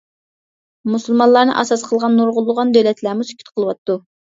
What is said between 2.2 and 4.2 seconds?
نۇرغۇنلىغان دۆلەتلەرمۇ سۈكۈت قىلىۋاتىدۇ.